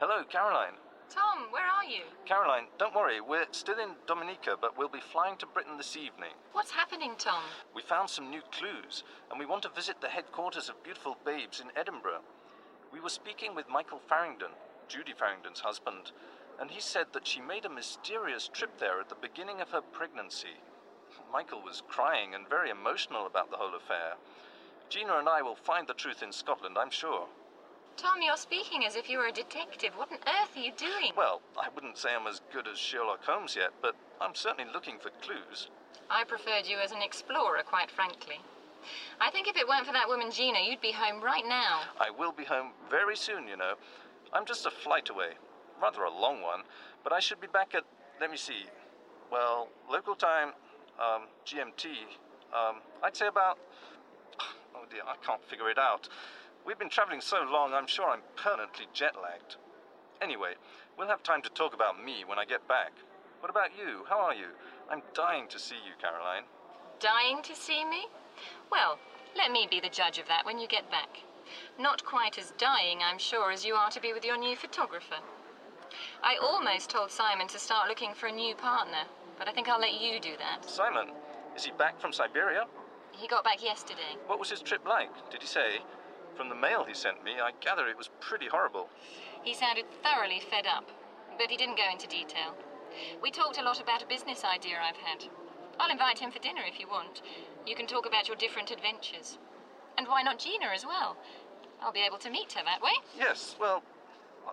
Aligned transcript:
Hello, 0.00 0.22
Caroline. 0.30 0.78
Tom, 1.10 1.50
where 1.50 1.66
are 1.66 1.84
you? 1.84 2.02
Caroline, 2.24 2.66
don't 2.78 2.94
worry, 2.94 3.20
we're 3.20 3.46
still 3.50 3.80
in 3.80 3.96
Dominica, 4.06 4.54
but 4.60 4.78
we'll 4.78 4.88
be 4.88 5.00
flying 5.00 5.36
to 5.38 5.46
Britain 5.46 5.76
this 5.76 5.96
evening. 5.96 6.30
What's 6.52 6.70
happening, 6.70 7.14
Tom? 7.18 7.42
We 7.74 7.82
found 7.82 8.08
some 8.08 8.30
new 8.30 8.42
clues, 8.52 9.02
and 9.28 9.40
we 9.40 9.46
want 9.46 9.64
to 9.64 9.70
visit 9.74 10.00
the 10.00 10.06
headquarters 10.06 10.68
of 10.68 10.80
Beautiful 10.84 11.16
Babes 11.26 11.58
in 11.58 11.76
Edinburgh. 11.76 12.20
We 12.92 13.00
were 13.00 13.08
speaking 13.08 13.56
with 13.56 13.68
Michael 13.68 14.00
Farringdon, 14.08 14.52
Judy 14.86 15.14
Farringdon's 15.18 15.58
husband, 15.58 16.12
and 16.60 16.70
he 16.70 16.80
said 16.80 17.06
that 17.12 17.26
she 17.26 17.40
made 17.40 17.64
a 17.64 17.68
mysterious 17.68 18.48
trip 18.52 18.78
there 18.78 19.00
at 19.00 19.08
the 19.08 19.16
beginning 19.20 19.60
of 19.60 19.70
her 19.70 19.82
pregnancy. 19.82 20.62
Michael 21.32 21.60
was 21.60 21.82
crying 21.88 22.36
and 22.36 22.48
very 22.48 22.70
emotional 22.70 23.26
about 23.26 23.50
the 23.50 23.56
whole 23.56 23.74
affair. 23.74 24.14
Gina 24.90 25.18
and 25.18 25.28
I 25.28 25.42
will 25.42 25.56
find 25.56 25.88
the 25.88 25.94
truth 25.94 26.22
in 26.22 26.30
Scotland, 26.30 26.78
I'm 26.78 26.90
sure. 26.90 27.26
Tom, 27.98 28.22
you're 28.22 28.36
speaking 28.36 28.84
as 28.86 28.94
if 28.94 29.10
you 29.10 29.18
were 29.18 29.26
a 29.26 29.32
detective. 29.32 29.90
What 29.96 30.12
on 30.12 30.18
earth 30.18 30.56
are 30.56 30.60
you 30.60 30.70
doing? 30.76 31.10
Well, 31.16 31.42
I 31.60 31.66
wouldn't 31.74 31.98
say 31.98 32.10
I'm 32.14 32.28
as 32.28 32.40
good 32.52 32.68
as 32.68 32.78
Sherlock 32.78 33.24
Holmes 33.24 33.56
yet, 33.56 33.70
but 33.82 33.96
I'm 34.20 34.36
certainly 34.36 34.70
looking 34.72 34.98
for 35.00 35.10
clues. 35.20 35.68
I 36.08 36.22
preferred 36.22 36.64
you 36.64 36.78
as 36.78 36.92
an 36.92 37.02
explorer, 37.02 37.60
quite 37.66 37.90
frankly. 37.90 38.36
I 39.20 39.32
think 39.32 39.48
if 39.48 39.56
it 39.56 39.66
weren't 39.66 39.84
for 39.84 39.92
that 39.92 40.06
woman 40.06 40.30
Gina, 40.30 40.60
you'd 40.60 40.80
be 40.80 40.92
home 40.92 41.20
right 41.20 41.42
now. 41.44 41.80
I 41.98 42.10
will 42.10 42.30
be 42.30 42.44
home 42.44 42.70
very 42.88 43.16
soon, 43.16 43.48
you 43.48 43.56
know. 43.56 43.74
I'm 44.32 44.46
just 44.46 44.64
a 44.64 44.70
flight 44.70 45.10
away. 45.10 45.30
Rather 45.82 46.04
a 46.04 46.10
long 46.10 46.40
one, 46.40 46.62
but 47.02 47.12
I 47.12 47.18
should 47.18 47.40
be 47.40 47.48
back 47.48 47.74
at, 47.74 47.82
let 48.20 48.30
me 48.30 48.36
see, 48.36 48.66
well, 49.30 49.68
local 49.90 50.14
time, 50.14 50.50
um, 51.00 51.22
GMT, 51.44 51.86
um, 52.54 52.76
I'd 53.02 53.16
say 53.16 53.26
about, 53.26 53.58
oh 54.74 54.84
dear, 54.88 55.02
I 55.04 55.16
can't 55.26 55.44
figure 55.44 55.68
it 55.68 55.78
out. 55.78 56.08
We've 56.68 56.78
been 56.78 56.90
traveling 56.90 57.22
so 57.22 57.38
long, 57.50 57.72
I'm 57.72 57.86
sure 57.86 58.10
I'm 58.10 58.20
permanently 58.36 58.88
jet 58.92 59.14
lagged. 59.22 59.56
Anyway, 60.20 60.52
we'll 60.98 61.08
have 61.08 61.22
time 61.22 61.40
to 61.40 61.48
talk 61.48 61.72
about 61.72 62.04
me 62.04 62.24
when 62.26 62.38
I 62.38 62.44
get 62.44 62.68
back. 62.68 62.92
What 63.40 63.48
about 63.48 63.70
you? 63.74 64.04
How 64.06 64.20
are 64.20 64.34
you? 64.34 64.48
I'm 64.90 65.00
dying 65.14 65.48
to 65.48 65.58
see 65.58 65.76
you, 65.76 65.94
Caroline. 65.98 66.42
Dying 67.00 67.40
to 67.44 67.56
see 67.56 67.86
me? 67.86 68.08
Well, 68.70 68.98
let 69.34 69.50
me 69.50 69.66
be 69.70 69.80
the 69.80 69.88
judge 69.88 70.18
of 70.18 70.28
that 70.28 70.44
when 70.44 70.58
you 70.58 70.68
get 70.68 70.90
back. 70.90 71.20
Not 71.78 72.04
quite 72.04 72.36
as 72.36 72.52
dying, 72.58 72.98
I'm 73.02 73.18
sure, 73.18 73.50
as 73.50 73.64
you 73.64 73.72
are 73.72 73.88
to 73.90 74.00
be 74.02 74.12
with 74.12 74.26
your 74.26 74.36
new 74.36 74.54
photographer. 74.54 75.24
I 76.22 76.36
almost 76.36 76.90
told 76.90 77.10
Simon 77.10 77.48
to 77.48 77.58
start 77.58 77.88
looking 77.88 78.12
for 78.12 78.26
a 78.26 78.32
new 78.32 78.54
partner, 78.54 79.08
but 79.38 79.48
I 79.48 79.52
think 79.52 79.70
I'll 79.70 79.80
let 79.80 79.98
you 79.98 80.20
do 80.20 80.36
that. 80.36 80.68
Simon, 80.68 81.12
is 81.56 81.64
he 81.64 81.72
back 81.78 81.98
from 81.98 82.12
Siberia? 82.12 82.64
He 83.12 83.26
got 83.26 83.42
back 83.42 83.64
yesterday. 83.64 84.18
What 84.26 84.38
was 84.38 84.50
his 84.50 84.60
trip 84.60 84.86
like? 84.86 85.30
Did 85.30 85.40
he 85.40 85.48
say? 85.48 85.78
From 86.38 86.48
the 86.48 86.54
mail 86.54 86.84
he 86.84 86.94
sent 86.94 87.24
me, 87.24 87.32
I 87.42 87.50
gather 87.58 87.88
it 87.88 87.98
was 87.98 88.10
pretty 88.20 88.46
horrible. 88.46 88.88
He 89.42 89.54
sounded 89.54 89.86
thoroughly 90.04 90.38
fed 90.38 90.68
up, 90.68 90.88
but 91.36 91.50
he 91.50 91.56
didn't 91.56 91.76
go 91.76 91.90
into 91.90 92.06
detail. 92.06 92.54
We 93.20 93.32
talked 93.32 93.58
a 93.58 93.62
lot 93.62 93.82
about 93.82 94.04
a 94.04 94.06
business 94.06 94.44
idea 94.44 94.78
I've 94.80 94.96
had. 94.96 95.24
I'll 95.80 95.90
invite 95.90 96.20
him 96.20 96.30
for 96.30 96.38
dinner 96.38 96.62
if 96.64 96.78
you 96.78 96.86
want. 96.86 97.22
You 97.66 97.74
can 97.74 97.88
talk 97.88 98.06
about 98.06 98.28
your 98.28 98.36
different 98.36 98.70
adventures. 98.70 99.36
And 99.98 100.06
why 100.06 100.22
not 100.22 100.38
Gina 100.38 100.66
as 100.72 100.86
well? 100.86 101.16
I'll 101.82 101.90
be 101.90 102.06
able 102.06 102.18
to 102.18 102.30
meet 102.30 102.52
her 102.52 102.62
that 102.64 102.82
way. 102.82 102.94
Yes, 103.18 103.56
well, 103.58 103.82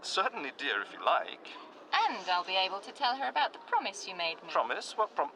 certainly, 0.00 0.52
dear, 0.56 0.80
if 0.80 0.90
you 0.90 1.04
like. 1.04 1.48
And 2.08 2.24
I'll 2.32 2.44
be 2.44 2.56
able 2.56 2.80
to 2.80 2.92
tell 2.92 3.14
her 3.16 3.28
about 3.28 3.52
the 3.52 3.58
promise 3.58 4.08
you 4.08 4.16
made 4.16 4.36
me. 4.36 4.48
Promise? 4.48 4.94
What 4.96 5.14
prom? 5.14 5.28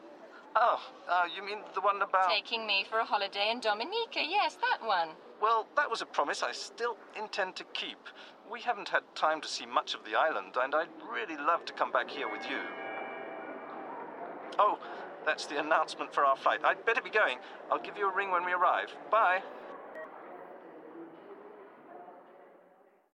Oh, 0.56 0.80
uh, 1.10 1.24
you 1.34 1.44
mean 1.44 1.58
the 1.74 1.82
one 1.82 2.00
about. 2.00 2.30
Taking 2.30 2.66
me 2.66 2.86
for 2.88 3.00
a 3.00 3.04
holiday 3.04 3.50
in 3.50 3.60
Dominica. 3.60 4.24
Yes, 4.26 4.56
that 4.56 4.86
one. 4.86 5.10
Well, 5.40 5.66
that 5.76 5.90
was 5.90 6.02
a 6.02 6.06
promise 6.06 6.42
I 6.42 6.52
still 6.52 6.96
intend 7.16 7.56
to 7.56 7.64
keep. 7.72 7.98
We 8.50 8.60
haven't 8.60 8.88
had 8.88 9.02
time 9.14 9.40
to 9.40 9.48
see 9.48 9.66
much 9.66 9.94
of 9.94 10.04
the 10.04 10.16
island, 10.16 10.56
and 10.60 10.74
I'd 10.74 10.88
really 11.12 11.36
love 11.36 11.64
to 11.66 11.72
come 11.72 11.92
back 11.92 12.10
here 12.10 12.30
with 12.30 12.42
you. 12.50 12.58
Oh, 14.58 14.78
that's 15.24 15.46
the 15.46 15.60
announcement 15.60 16.12
for 16.12 16.24
our 16.24 16.36
flight. 16.36 16.60
I'd 16.64 16.84
better 16.84 17.02
be 17.02 17.10
going. 17.10 17.38
I'll 17.70 17.78
give 17.78 17.96
you 17.96 18.10
a 18.10 18.14
ring 18.14 18.30
when 18.30 18.44
we 18.44 18.52
arrive. 18.52 18.88
Bye. 19.10 19.42